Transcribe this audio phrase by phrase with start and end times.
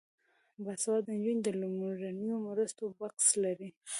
[0.65, 3.69] باسواده نجونې د لومړنیو مرستو بکس لري.